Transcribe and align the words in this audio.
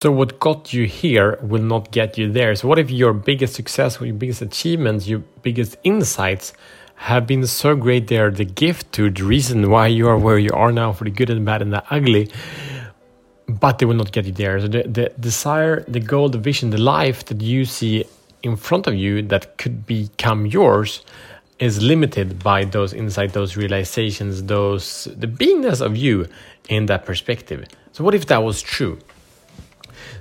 So 0.00 0.12
what 0.12 0.38
got 0.38 0.72
you 0.72 0.86
here 0.86 1.36
will 1.42 1.64
not 1.64 1.90
get 1.90 2.16
you 2.16 2.30
there. 2.30 2.54
So 2.54 2.68
what 2.68 2.78
if 2.78 2.88
your 2.88 3.12
biggest 3.12 3.54
success, 3.54 4.00
your 4.00 4.14
biggest 4.14 4.40
achievements, 4.40 5.08
your 5.08 5.18
biggest 5.42 5.76
insights 5.82 6.52
have 6.94 7.26
been 7.26 7.44
so 7.48 7.74
great 7.74 8.06
they're 8.06 8.30
the 8.30 8.44
gift 8.44 8.92
to 8.92 9.10
the 9.10 9.24
reason 9.24 9.68
why 9.70 9.88
you 9.88 10.06
are 10.06 10.16
where 10.16 10.38
you 10.38 10.52
are 10.52 10.70
now 10.70 10.92
for 10.92 11.02
the 11.02 11.10
good 11.10 11.30
and 11.30 11.40
the 11.40 11.44
bad 11.44 11.62
and 11.62 11.72
the 11.72 11.82
ugly, 11.92 12.30
but 13.48 13.80
they 13.80 13.86
will 13.86 13.96
not 13.96 14.12
get 14.12 14.24
you 14.24 14.30
there. 14.30 14.60
So 14.60 14.68
the, 14.68 14.82
the 14.84 15.12
desire, 15.18 15.82
the 15.88 15.98
goal, 15.98 16.28
the 16.28 16.38
vision, 16.38 16.70
the 16.70 16.78
life 16.78 17.24
that 17.24 17.40
you 17.40 17.64
see 17.64 18.04
in 18.44 18.54
front 18.54 18.86
of 18.86 18.94
you 18.94 19.22
that 19.22 19.58
could 19.58 19.84
become 19.84 20.46
yours 20.46 21.04
is 21.58 21.82
limited 21.82 22.38
by 22.38 22.64
those 22.64 22.92
insights, 22.94 23.32
those 23.32 23.56
realizations, 23.56 24.44
those 24.44 25.08
the 25.16 25.26
beingness 25.26 25.80
of 25.80 25.96
you 25.96 26.28
in 26.68 26.86
that 26.86 27.04
perspective. 27.04 27.66
So 27.90 28.04
what 28.04 28.14
if 28.14 28.26
that 28.26 28.44
was 28.44 28.62
true? 28.62 29.00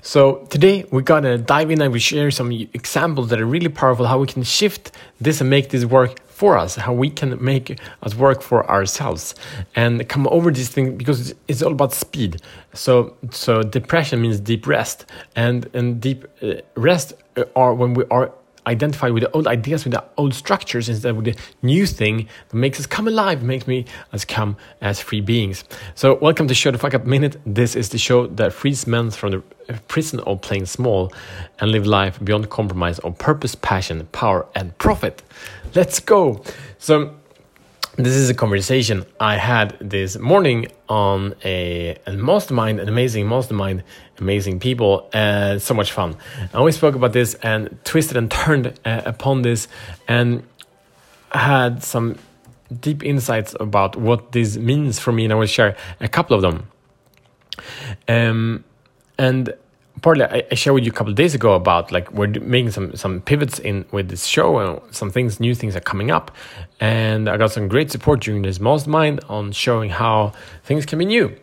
So 0.01 0.45
today 0.49 0.85
we're 0.91 1.01
gonna 1.01 1.37
dive 1.37 1.71
in 1.71 1.81
and 1.81 1.91
we 1.91 1.99
share 1.99 2.31
some 2.31 2.51
examples 2.51 3.29
that 3.29 3.39
are 3.39 3.45
really 3.45 3.69
powerful, 3.69 4.05
how 4.05 4.19
we 4.19 4.27
can 4.27 4.43
shift 4.43 4.91
this 5.19 5.41
and 5.41 5.49
make 5.49 5.69
this 5.69 5.85
work 5.85 6.19
for 6.27 6.57
us, 6.57 6.75
how 6.75 6.93
we 6.93 7.09
can 7.09 7.43
make 7.43 7.79
us 8.03 8.13
work 8.13 8.41
for 8.43 8.69
ourselves 8.69 9.33
and 9.75 10.07
come 10.07 10.27
over 10.27 10.51
this 10.51 10.69
thing 10.69 10.95
because 10.95 11.33
it's 11.47 11.61
all 11.63 11.71
about 11.71 11.93
speed. 11.93 12.41
So 12.73 13.15
so 13.31 13.63
depression 13.63 14.21
means 14.21 14.39
deep 14.39 14.67
rest 14.67 15.05
and 15.35 15.67
and 15.73 15.99
deep 15.99 16.25
uh, 16.41 16.55
rest 16.75 17.13
are 17.55 17.73
when 17.73 17.93
we 17.95 18.03
are 18.11 18.31
identify 18.67 19.09
with 19.09 19.23
the 19.23 19.31
old 19.31 19.47
ideas, 19.47 19.85
with 19.85 19.93
the 19.93 20.03
old 20.17 20.33
structures, 20.33 20.89
instead 20.89 21.15
with 21.15 21.25
the 21.25 21.35
new 21.61 21.87
thing 21.87 22.27
that 22.49 22.55
makes 22.55 22.79
us 22.79 22.85
come 22.85 23.07
alive, 23.07 23.41
makes 23.41 23.65
me 23.65 23.85
us 24.13 24.25
come 24.25 24.57
as 24.81 24.99
free 24.99 25.21
beings. 25.21 25.63
So, 25.95 26.15
welcome 26.15 26.47
to 26.47 26.53
Show 26.53 26.71
the 26.71 26.77
Fuck 26.77 26.93
Up 26.93 27.05
Minute. 27.05 27.37
This 27.45 27.75
is 27.75 27.89
the 27.89 27.97
show 27.97 28.27
that 28.27 28.53
frees 28.53 28.85
men 28.85 29.09
from 29.11 29.31
the 29.31 29.43
uh, 29.69 29.77
prison 29.87 30.19
of 30.21 30.41
playing 30.41 30.65
small 30.65 31.13
and 31.59 31.71
live 31.71 31.87
life 31.87 32.23
beyond 32.23 32.49
compromise 32.49 32.99
of 32.99 33.17
purpose, 33.17 33.55
passion, 33.55 34.05
power, 34.11 34.45
and 34.53 34.77
profit. 34.77 35.23
Let's 35.73 35.99
go. 35.99 36.43
So, 36.77 37.15
this 37.97 38.15
is 38.15 38.29
a 38.29 38.33
conversation 38.35 39.05
I 39.19 39.37
had 39.37 39.75
this 39.79 40.19
morning 40.19 40.67
on 40.87 41.33
a, 41.43 41.97
a 42.05 42.13
mastermind, 42.13 42.79
an 42.79 42.87
amazing 42.87 43.27
mastermind, 43.27 43.83
amazing 44.19 44.59
people, 44.59 45.09
and 45.13 45.59
so 45.59 45.73
much 45.73 45.91
fun. 45.91 46.15
I 46.53 46.57
always 46.57 46.75
spoke 46.75 46.93
about 46.93 47.13
this 47.13 47.33
and 47.41 47.75
twisted 47.83 48.15
and 48.15 48.29
turned 48.29 48.79
uh, 48.85 49.01
upon 49.05 49.41
this 49.41 49.67
and 50.07 50.43
had 51.31 51.83
some 51.83 52.19
deep 52.79 53.03
insights 53.03 53.55
about 53.59 53.95
what 53.95 54.31
this 54.31 54.57
means 54.57 54.99
for 54.99 55.11
me, 55.11 55.23
and 55.23 55.33
I 55.33 55.35
will 55.35 55.47
share 55.47 55.75
a 55.99 56.07
couple 56.07 56.35
of 56.35 56.43
them. 56.43 56.67
Um, 58.07 58.63
and 59.17 59.55
partly 60.01 60.25
I, 60.25 60.43
I, 60.51 60.55
shared 60.55 60.75
with 60.75 60.85
you 60.85 60.91
a 60.91 60.93
couple 60.93 61.13
days 61.13 61.33
ago 61.35 61.53
about 61.53 61.91
like 61.91 62.11
we're 62.11 62.27
making 62.27 62.71
some 62.71 62.95
some 62.95 63.21
pivots 63.21 63.59
in 63.59 63.85
with 63.91 64.09
this 64.09 64.25
show 64.25 64.59
and 64.59 64.81
some 64.93 65.11
things 65.11 65.39
new 65.39 65.55
things 65.55 65.75
are 65.75 65.81
coming 65.81 66.11
up. 66.11 66.31
And 66.79 67.27
i 67.29 67.37
got 67.37 67.51
some 67.51 67.67
great 67.67 67.91
support 67.91 68.21
during 68.21 68.41
this 68.41 68.59
mastermind 68.59 69.21
on 69.29 69.51
showing 69.51 69.89
how 69.89 70.33
things 70.63 70.85
can 70.85 70.99
be 70.99 71.05
new. 71.05 71.35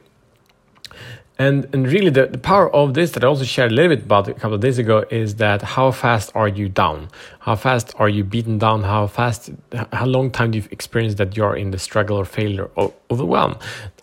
And 1.36 1.68
and 1.72 1.88
really 1.88 2.10
the, 2.10 2.26
the 2.26 2.38
power 2.38 2.72
of 2.74 2.94
this 2.94 3.10
that 3.12 3.24
i 3.24 3.26
also 3.26 3.44
shared 3.44 3.72
a 3.72 3.74
little 3.74 3.96
bit 3.96 4.04
about 4.04 4.28
a 4.28 4.34
couple 4.34 4.54
of 4.54 4.60
days 4.60 4.78
ago 4.78 5.04
is 5.10 5.36
that 5.36 5.62
how 5.62 5.90
fast 5.90 6.30
are 6.34 6.48
you 6.48 6.68
down? 6.68 7.08
How 7.40 7.56
fast 7.56 7.94
are 7.98 8.08
you 8.08 8.22
beaten 8.22 8.58
down? 8.58 8.84
How 8.84 9.08
fast 9.08 9.50
how 9.92 10.06
long 10.06 10.30
time 10.30 10.52
do 10.52 10.58
you 10.58 10.64
experience 10.70 11.14
that 11.16 11.36
you're 11.36 11.56
in 11.56 11.72
the 11.72 11.78
struggle 11.78 12.16
or 12.16 12.24
failure 12.24 12.70
or 12.76 12.92
overwhelm? 13.10 13.56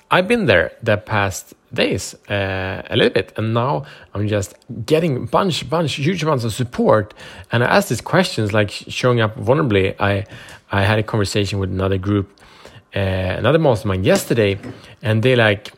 I've 0.09 0.27
been 0.27 0.45
there 0.45 0.73
the 0.83 0.97
past 0.97 1.53
days 1.73 2.15
uh, 2.29 2.81
a 2.89 2.95
little 2.95 3.13
bit. 3.13 3.33
And 3.37 3.53
now 3.53 3.85
i'm 4.13 4.27
just 4.27 4.55
getting 4.85 5.25
bunch 5.25 5.69
bunch 5.69 5.95
huge 5.95 6.23
amounts 6.23 6.43
of 6.43 6.53
support. 6.53 7.13
And 7.51 7.63
i 7.63 7.67
ask 7.67 7.89
these 7.89 8.01
questions 8.01 8.53
like 8.53 8.71
showing 8.71 9.21
up 9.21 9.35
vulnerably. 9.37 9.95
I 9.99 10.25
i 10.71 10.83
had 10.83 10.99
a 10.99 11.03
conversation 11.03 11.59
with 11.59 11.71
another 11.71 11.97
group 11.97 12.27
uh, 12.95 12.99
another 12.99 13.59
mastermind 13.59 14.05
yesterday. 14.05 14.59
And 15.01 15.23
they 15.23 15.35
like 15.35 15.73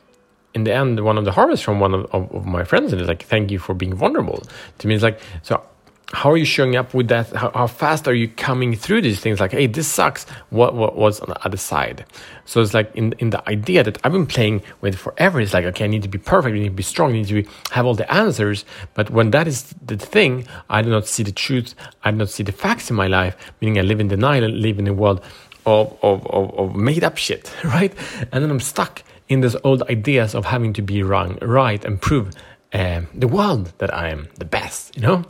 in 0.53 0.63
the 0.63 0.73
end 0.73 0.99
one 0.99 1.17
of 1.17 1.25
the 1.25 1.31
harvests 1.31 1.63
from 1.65 1.79
one 1.79 1.93
of, 1.93 2.05
of, 2.11 2.31
of 2.33 2.45
my 2.45 2.63
friends 2.63 2.91
and 2.91 3.01
it's 3.01 3.07
like 3.07 3.23
thank 3.23 3.51
you 3.51 3.59
for 3.59 3.73
being 3.73 3.93
vulnerable. 3.93 4.43
To 4.79 4.87
me 4.87 4.95
it's 4.95 5.03
like 5.03 5.19
so 5.41 5.63
how 6.11 6.31
are 6.31 6.37
you 6.37 6.45
showing 6.45 6.75
up 6.75 6.93
with 6.93 7.07
that? 7.07 7.29
How, 7.29 7.51
how, 7.51 7.67
fast 7.67 8.07
are 8.07 8.13
you 8.13 8.27
coming 8.27 8.75
through 8.75 9.01
these 9.01 9.19
things? 9.19 9.39
Like, 9.39 9.51
hey, 9.51 9.67
this 9.67 9.87
sucks. 9.87 10.25
What 10.49 10.75
what 10.75 10.95
was 10.95 11.19
on 11.19 11.29
the 11.29 11.45
other 11.45 11.57
side? 11.57 12.05
So 12.45 12.61
it's 12.61 12.73
like 12.73 12.93
in 12.95 13.13
in 13.19 13.31
the 13.31 13.47
idea 13.49 13.83
that 13.83 13.97
I've 14.03 14.11
been 14.11 14.27
playing 14.27 14.61
with 14.81 14.95
forever. 14.95 15.41
It's 15.41 15.53
like, 15.53 15.65
okay, 15.65 15.85
I 15.85 15.87
need 15.87 16.03
to 16.03 16.09
be 16.09 16.19
perfect. 16.19 16.55
I 16.55 16.59
need 16.59 16.65
to 16.65 16.71
be 16.71 16.83
strong. 16.83 17.11
I 17.11 17.13
need 17.13 17.27
to 17.27 17.41
be, 17.41 17.49
have 17.71 17.85
all 17.85 17.95
the 17.95 18.11
answers. 18.13 18.63
But 18.93 19.09
when 19.09 19.31
that 19.31 19.47
is 19.47 19.73
the 19.83 19.97
thing, 19.97 20.47
I 20.69 20.81
do 20.81 20.89
not 20.89 21.07
see 21.07 21.23
the 21.23 21.31
truth. 21.31 21.73
I 22.03 22.11
do 22.11 22.17
not 22.17 22.29
see 22.29 22.43
the 22.43 22.51
facts 22.51 22.89
in 22.89 22.95
my 22.95 23.07
life. 23.07 23.35
Meaning, 23.59 23.79
I 23.79 23.81
live 23.81 23.99
in 23.99 24.07
denial. 24.07 24.43
I 24.43 24.47
live 24.47 24.77
in 24.79 24.87
a 24.87 24.93
world 24.93 25.23
of 25.65 25.97
of 26.03 26.27
of, 26.27 26.53
of 26.59 26.75
made 26.75 27.03
up 27.03 27.17
shit, 27.17 27.51
right? 27.63 27.93
And 28.31 28.43
then 28.43 28.51
I'm 28.51 28.59
stuck 28.59 29.03
in 29.29 29.41
those 29.41 29.55
old 29.63 29.81
ideas 29.83 30.35
of 30.35 30.45
having 30.45 30.73
to 30.73 30.81
be 30.81 31.01
wrong, 31.01 31.39
right, 31.41 31.83
and 31.83 31.99
prove 31.99 32.35
uh, 32.73 33.01
the 33.13 33.27
world 33.27 33.71
that 33.79 33.93
I 33.93 34.09
am 34.09 34.27
the 34.37 34.45
best. 34.45 34.95
You 34.95 35.01
know. 35.01 35.25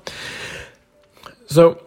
So 1.54 1.80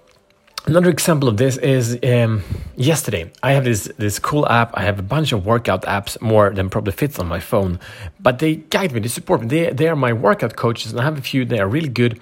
another 0.67 0.91
example 0.91 1.29
of 1.29 1.39
this 1.39 1.57
is 1.57 1.99
um, 2.05 2.45
yesterday. 2.77 3.33
I 3.43 3.51
have 3.51 3.65
this 3.65 3.91
this 3.99 4.21
cool 4.21 4.47
app. 4.49 4.71
I 4.75 4.83
have 4.85 5.01
a 5.01 5.03
bunch 5.03 5.33
of 5.33 5.45
workout 5.45 5.83
apps, 5.83 6.21
more 6.23 6.51
than 6.51 6.71
probably 6.71 6.93
fits 6.93 7.19
on 7.19 7.27
my 7.27 7.41
phone, 7.41 7.81
but 8.21 8.39
they 8.39 8.55
guide 8.75 8.93
me, 8.93 9.01
they 9.01 9.09
support 9.09 9.41
me. 9.41 9.49
They 9.49 9.73
they 9.73 9.89
are 9.89 9.97
my 9.97 10.13
workout 10.13 10.55
coaches, 10.55 10.93
and 10.93 11.01
I 11.01 11.05
have 11.05 11.19
a 11.19 11.21
few. 11.21 11.45
They 11.45 11.59
are 11.59 11.67
really 11.67 11.89
good, 11.89 12.21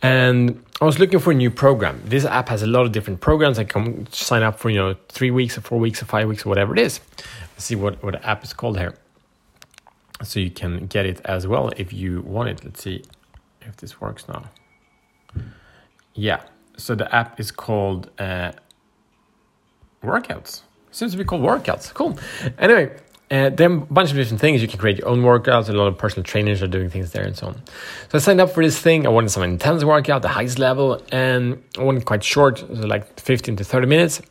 and 0.00 0.62
I 0.80 0.84
was 0.84 1.00
looking 1.00 1.18
for 1.18 1.32
a 1.32 1.34
new 1.34 1.50
program. 1.50 2.00
This 2.04 2.24
app 2.24 2.48
has 2.50 2.62
a 2.62 2.68
lot 2.68 2.86
of 2.86 2.92
different 2.92 3.20
programs. 3.20 3.58
I 3.58 3.64
can 3.64 4.06
sign 4.12 4.44
up 4.44 4.60
for 4.60 4.70
you 4.70 4.78
know 4.78 4.94
three 5.08 5.32
weeks 5.32 5.58
or 5.58 5.62
four 5.62 5.80
weeks 5.80 6.00
or 6.00 6.04
five 6.04 6.28
weeks 6.28 6.46
or 6.46 6.50
whatever 6.50 6.72
it 6.72 6.78
is. 6.78 7.00
Let's 7.54 7.64
see 7.64 7.74
what 7.74 8.00
what 8.04 8.24
app 8.24 8.44
is 8.44 8.52
called 8.52 8.78
here, 8.78 8.94
so 10.22 10.38
you 10.38 10.52
can 10.52 10.86
get 10.86 11.04
it 11.04 11.20
as 11.24 11.48
well 11.48 11.72
if 11.76 11.92
you 11.92 12.22
want 12.22 12.48
it. 12.50 12.64
Let's 12.64 12.80
see 12.80 13.02
if 13.62 13.76
this 13.78 14.00
works 14.00 14.28
now. 14.28 14.44
Yeah, 16.14 16.40
so 16.76 16.94
the 16.94 17.12
app 17.14 17.40
is 17.40 17.50
called 17.50 18.10
uh, 18.18 18.52
Workouts. 20.02 20.62
Seems 20.90 21.12
to 21.12 21.18
be 21.18 21.24
called 21.24 21.42
Workouts. 21.42 21.92
Cool. 21.92 22.18
Anyway, 22.58 22.96
uh, 23.30 23.50
are 23.58 23.64
a 23.64 23.68
bunch 23.68 24.10
of 24.10 24.16
different 24.16 24.40
things. 24.40 24.62
You 24.62 24.68
can 24.68 24.78
create 24.78 24.98
your 24.98 25.08
own 25.08 25.22
workouts. 25.22 25.68
A 25.68 25.72
lot 25.72 25.88
of 25.88 25.98
personal 25.98 26.22
trainers 26.22 26.62
are 26.62 26.68
doing 26.68 26.88
things 26.90 27.10
there 27.10 27.24
and 27.24 27.36
so 27.36 27.48
on. 27.48 27.54
So 28.08 28.14
I 28.14 28.18
signed 28.18 28.40
up 28.40 28.50
for 28.50 28.62
this 28.62 28.78
thing. 28.78 29.04
I 29.04 29.10
wanted 29.10 29.30
some 29.30 29.42
intense 29.42 29.82
workout, 29.82 30.22
the 30.22 30.28
highest 30.28 30.58
level, 30.58 31.02
and 31.10 31.62
I 31.76 31.82
wanted 31.82 32.04
quite 32.04 32.22
short, 32.22 32.58
so 32.58 32.86
like 32.86 33.18
15 33.18 33.56
to 33.56 33.64
30 33.64 33.86
minutes. 33.88 34.22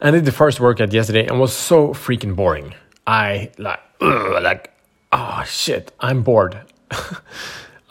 And 0.00 0.08
I 0.08 0.10
did 0.10 0.24
the 0.24 0.32
first 0.32 0.58
workout 0.58 0.92
yesterday 0.92 1.26
and 1.26 1.38
was 1.38 1.52
so 1.52 1.88
freaking 1.94 2.34
boring. 2.34 2.74
I 3.06 3.52
like, 3.58 3.78
ugh, 4.00 4.42
like, 4.42 4.72
oh 5.12 5.44
shit, 5.46 5.92
I'm 6.00 6.22
bored. 6.24 6.60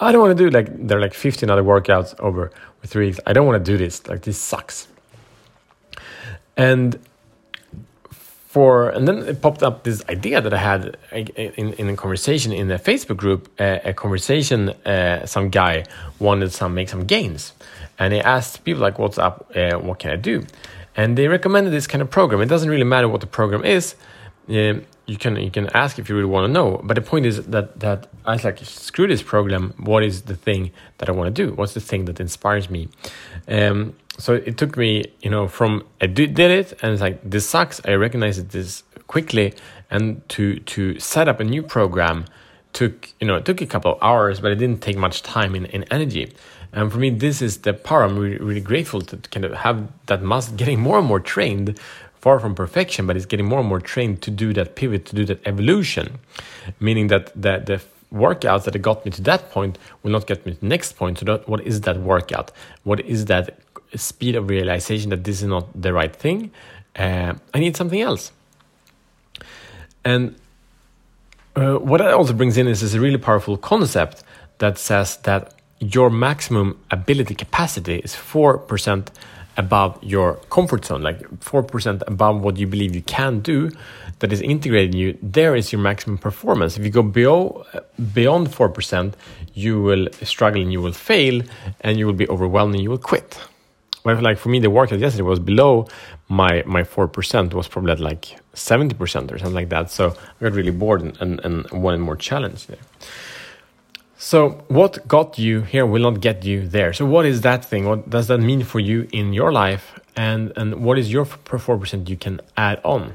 I 0.01 0.11
don't 0.11 0.21
want 0.21 0.35
to 0.35 0.43
do 0.43 0.49
like 0.49 0.87
there 0.87 0.97
are 0.97 1.01
like 1.01 1.13
15 1.13 1.49
other 1.49 1.63
workouts 1.63 2.19
over 2.19 2.51
three 2.83 3.07
weeks. 3.07 3.19
I 3.27 3.33
don't 3.33 3.45
want 3.45 3.63
to 3.63 3.71
do 3.71 3.77
this. 3.77 4.07
Like 4.07 4.23
this 4.23 4.37
sucks. 4.39 4.87
And 6.57 6.99
for 8.09 8.89
and 8.89 9.07
then 9.07 9.19
it 9.19 9.41
popped 9.41 9.61
up 9.63 9.83
this 9.83 10.03
idea 10.09 10.41
that 10.41 10.53
I 10.53 10.57
had 10.57 10.97
in, 11.13 11.73
in 11.73 11.87
a 11.89 11.95
conversation 11.95 12.51
in 12.51 12.69
a 12.71 12.79
Facebook 12.79 13.17
group. 13.17 13.47
A 13.59 13.93
conversation, 13.93 14.69
uh, 14.85 15.25
some 15.25 15.49
guy 15.49 15.85
wanted 16.19 16.51
some 16.51 16.73
make 16.73 16.89
some 16.89 17.05
gains, 17.05 17.53
and 17.97 18.11
he 18.13 18.19
asked 18.19 18.65
people 18.65 18.81
like, 18.81 18.99
"What's 18.99 19.17
up? 19.17 19.51
Uh, 19.55 19.77
what 19.77 19.99
can 19.99 20.11
I 20.11 20.17
do?" 20.17 20.45
And 20.97 21.17
they 21.17 21.27
recommended 21.29 21.71
this 21.71 21.87
kind 21.87 22.01
of 22.01 22.09
program. 22.09 22.41
It 22.41 22.49
doesn't 22.49 22.69
really 22.69 22.83
matter 22.83 23.07
what 23.07 23.21
the 23.21 23.27
program 23.27 23.63
is 23.63 23.95
you 25.11 25.17
can 25.17 25.35
you 25.35 25.51
can 25.51 25.67
ask 25.83 25.99
if 25.99 26.07
you 26.09 26.15
really 26.15 26.33
want 26.35 26.45
to 26.47 26.51
know. 26.51 26.79
But 26.83 26.95
the 26.95 27.01
point 27.01 27.25
is 27.25 27.35
that 27.47 27.79
that 27.79 28.07
I 28.25 28.33
was 28.33 28.43
like, 28.43 28.59
screw 28.59 29.07
this 29.07 29.23
program. 29.33 29.73
What 29.77 30.03
is 30.03 30.23
the 30.31 30.35
thing 30.35 30.71
that 30.97 31.09
I 31.09 31.11
want 31.11 31.35
to 31.35 31.37
do? 31.43 31.53
What's 31.53 31.73
the 31.73 31.85
thing 31.89 32.05
that 32.05 32.19
inspires 32.19 32.69
me? 32.69 32.89
Um, 33.47 33.95
so 34.17 34.33
it 34.33 34.57
took 34.57 34.77
me, 34.77 35.05
you 35.21 35.29
know, 35.29 35.47
from 35.47 35.83
I 35.99 36.07
did, 36.07 36.33
did 36.33 36.51
it 36.51 36.69
and 36.81 36.93
it's 36.93 37.01
like 37.01 37.17
this 37.29 37.49
sucks. 37.49 37.81
I 37.85 37.93
recognized 37.93 38.49
this 38.51 38.83
quickly, 39.07 39.53
and 39.89 40.05
to 40.29 40.59
to 40.73 40.99
set 40.99 41.27
up 41.27 41.39
a 41.39 41.43
new 41.43 41.63
program 41.63 42.25
took 42.73 43.09
you 43.19 43.27
know 43.27 43.35
it 43.35 43.45
took 43.45 43.61
a 43.61 43.65
couple 43.65 43.93
of 43.93 43.99
hours, 44.01 44.39
but 44.39 44.51
it 44.51 44.55
didn't 44.55 44.81
take 44.81 44.97
much 44.97 45.23
time 45.23 45.55
in, 45.55 45.65
in 45.65 45.83
energy. 45.91 46.33
And 46.73 46.91
for 46.91 46.99
me, 46.99 47.09
this 47.09 47.41
is 47.41 47.59
the 47.59 47.73
power. 47.73 48.03
I'm 48.03 48.17
really, 48.17 48.37
really 48.37 48.61
grateful 48.61 49.01
to 49.01 49.17
kind 49.17 49.45
of 49.45 49.53
have 49.53 49.89
that 50.05 50.21
muscle 50.21 50.55
getting 50.55 50.79
more 50.79 50.99
and 50.99 51.07
more 51.07 51.19
trained 51.19 51.77
far 52.21 52.39
from 52.39 52.55
perfection, 52.55 53.07
but 53.07 53.17
it's 53.17 53.25
getting 53.25 53.47
more 53.47 53.59
and 53.59 53.67
more 53.67 53.81
trained 53.81 54.21
to 54.21 54.31
do 54.31 54.53
that 54.53 54.75
pivot, 54.75 55.05
to 55.07 55.15
do 55.15 55.25
that 55.25 55.45
evolution, 55.45 56.19
meaning 56.79 57.07
that 57.07 57.33
the, 57.33 57.57
the 57.65 57.81
workouts 58.13 58.63
that 58.65 58.77
got 58.81 59.03
me 59.03 59.11
to 59.11 59.21
that 59.23 59.49
point 59.51 59.77
will 60.03 60.11
not 60.11 60.27
get 60.27 60.45
me 60.45 60.53
to 60.53 60.59
the 60.59 60.65
next 60.67 60.93
point. 60.93 61.17
So, 61.17 61.25
that, 61.25 61.49
what 61.49 61.61
is 61.61 61.81
that 61.81 61.97
workout? 61.99 62.51
What 62.83 62.99
is 63.01 63.25
that 63.25 63.57
speed 63.95 64.35
of 64.35 64.49
realization 64.49 65.09
that 65.09 65.23
this 65.23 65.41
is 65.41 65.47
not 65.47 65.67
the 65.79 65.91
right 65.91 66.15
thing? 66.15 66.51
Uh, 66.95 67.33
I 67.53 67.59
need 67.59 67.75
something 67.75 67.99
else. 67.99 68.31
And 70.05 70.35
uh, 71.55 71.75
what 71.75 71.97
that 71.97 72.13
also 72.13 72.33
brings 72.33 72.57
in 72.57 72.67
is 72.67 72.81
this 72.81 72.95
really 72.95 73.17
powerful 73.17 73.57
concept 73.57 74.23
that 74.59 74.77
says 74.77 75.17
that 75.17 75.53
your 75.79 76.09
maximum 76.09 76.79
ability 76.91 77.35
capacity 77.35 77.99
is 77.99 78.13
4% 78.13 79.07
above 79.57 80.01
your 80.01 80.35
comfort 80.49 80.85
zone, 80.85 81.01
like 81.01 81.19
4% 81.39 82.03
above 82.07 82.41
what 82.41 82.57
you 82.57 82.67
believe 82.67 82.95
you 82.95 83.01
can 83.01 83.41
do, 83.41 83.69
that 84.19 84.31
is 84.31 84.41
integrated 84.41 84.93
in 84.93 84.99
you, 84.99 85.17
there 85.21 85.55
is 85.55 85.71
your 85.71 85.81
maximum 85.81 86.17
performance. 86.17 86.77
If 86.77 86.85
you 86.85 86.91
go 86.91 87.03
below, 87.03 87.65
beyond 88.13 88.47
4%, 88.47 89.13
you 89.53 89.81
will 89.81 90.07
struggle 90.21 90.61
and 90.61 90.71
you 90.71 90.81
will 90.81 90.93
fail 90.93 91.41
and 91.81 91.97
you 91.97 92.05
will 92.05 92.13
be 92.13 92.29
overwhelmed 92.29 92.75
and 92.75 92.83
you 92.83 92.89
will 92.89 92.97
quit. 92.97 93.39
But 94.03 94.21
like 94.23 94.37
for 94.37 94.49
me, 94.49 94.59
the 94.59 94.69
workout 94.69 94.99
yesterday 94.99 95.23
was 95.23 95.39
below 95.39 95.87
my 96.27 96.63
my 96.65 96.83
four 96.83 97.07
percent. 97.07 97.53
Was 97.53 97.67
probably 97.67 97.91
at 97.91 97.99
like 97.99 98.37
seventy 98.53 98.95
percent 98.95 99.31
or 99.31 99.37
something 99.37 99.55
like 99.55 99.69
that. 99.69 99.91
So 99.91 100.09
I 100.09 100.43
got 100.43 100.53
really 100.53 100.71
bored 100.71 101.01
and, 101.01 101.17
and, 101.21 101.39
and 101.45 101.83
wanted 101.83 101.99
more 101.99 102.15
challenge 102.15 102.67
there. 102.67 102.79
So 104.17 104.63
what 104.67 105.07
got 105.07 105.39
you 105.39 105.61
here 105.61 105.85
will 105.85 106.11
not 106.11 106.21
get 106.21 106.43
you 106.43 106.67
there. 106.67 106.93
So 106.93 107.05
what 107.05 107.25
is 107.25 107.41
that 107.41 107.65
thing? 107.65 107.85
What 107.85 108.09
does 108.09 108.27
that 108.27 108.39
mean 108.39 108.63
for 108.63 108.79
you 108.79 109.07
in 109.11 109.33
your 109.33 109.51
life? 109.51 109.99
And 110.15 110.51
and 110.55 110.83
what 110.83 110.97
is 110.97 111.11
your 111.11 111.25
four 111.25 111.77
percent 111.77 112.09
you 112.09 112.17
can 112.17 112.41
add 112.55 112.79
on 112.83 113.13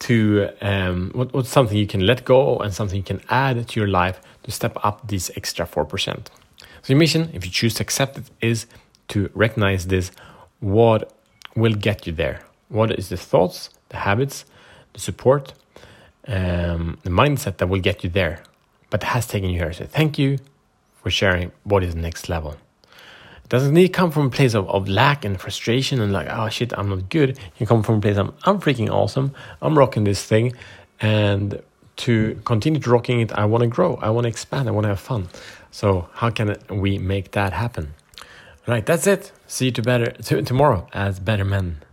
to 0.00 0.50
um, 0.60 1.10
what, 1.14 1.32
what's 1.32 1.48
something 1.48 1.78
you 1.78 1.86
can 1.86 2.04
let 2.06 2.24
go 2.24 2.58
and 2.58 2.74
something 2.74 2.96
you 2.96 3.02
can 3.02 3.20
add 3.30 3.68
to 3.68 3.80
your 3.80 3.88
life 3.88 4.20
to 4.42 4.50
step 4.50 4.76
up 4.82 5.06
this 5.08 5.30
extra 5.36 5.64
four 5.66 5.84
percent. 5.84 6.30
So 6.82 6.92
your 6.92 6.98
mission, 6.98 7.30
if 7.32 7.46
you 7.46 7.50
choose 7.50 7.74
to 7.74 7.82
accept 7.82 8.18
it, 8.18 8.24
is 8.40 8.66
to 9.08 9.30
recognize 9.34 9.86
this. 9.86 10.10
What 10.60 11.12
will 11.56 11.74
get 11.74 12.06
you 12.06 12.12
there? 12.12 12.40
What 12.68 12.90
is 12.92 13.08
the 13.08 13.16
thoughts, 13.16 13.70
the 13.90 13.98
habits, 13.98 14.44
the 14.92 15.00
support, 15.00 15.52
um, 16.26 16.98
the 17.02 17.10
mindset 17.10 17.58
that 17.58 17.68
will 17.68 17.80
get 17.80 18.04
you 18.04 18.10
there? 18.10 18.42
but 18.94 19.02
has 19.02 19.26
taken 19.26 19.50
you 19.50 19.58
here. 19.58 19.72
So 19.72 19.86
thank 19.86 20.20
you 20.20 20.38
for 21.02 21.10
sharing 21.10 21.50
what 21.64 21.82
is 21.82 21.96
the 21.96 22.00
next 22.00 22.28
level. 22.28 22.56
Doesn't 23.48 23.74
need 23.74 23.88
to 23.88 23.92
come 23.92 24.12
from 24.12 24.26
a 24.26 24.30
place 24.30 24.54
of, 24.54 24.68
of 24.68 24.88
lack 24.88 25.24
and 25.24 25.40
frustration 25.40 26.00
and 26.00 26.12
like, 26.12 26.28
oh 26.30 26.48
shit, 26.48 26.72
I'm 26.78 26.88
not 26.88 27.08
good. 27.08 27.36
You 27.58 27.66
come 27.66 27.82
from 27.82 27.96
a 27.96 28.00
place 28.00 28.16
of, 28.16 28.32
I'm 28.44 28.60
freaking 28.60 28.88
awesome. 28.90 29.32
I'm 29.60 29.76
rocking 29.76 30.04
this 30.04 30.22
thing. 30.22 30.52
And 31.00 31.60
to 31.96 32.40
continue 32.44 32.78
to 32.78 32.88
rocking 32.88 33.20
it, 33.20 33.32
I 33.32 33.46
want 33.46 33.62
to 33.62 33.66
grow. 33.68 33.96
I 33.96 34.10
want 34.10 34.26
to 34.26 34.28
expand. 34.28 34.68
I 34.68 34.70
want 34.70 34.84
to 34.84 34.90
have 34.90 35.00
fun. 35.00 35.28
So 35.72 36.08
how 36.12 36.30
can 36.30 36.56
we 36.70 36.98
make 36.98 37.32
that 37.32 37.52
happen? 37.52 37.94
Right, 38.66 38.86
that's 38.86 39.06
it. 39.06 39.30
See 39.46 39.66
you 39.66 39.70
to 39.72 39.82
better 39.82 40.12
to, 40.12 40.42
tomorrow 40.42 40.88
as 40.92 41.20
better 41.20 41.44
men. 41.44 41.83